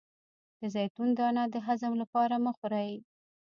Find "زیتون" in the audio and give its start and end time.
0.75-1.09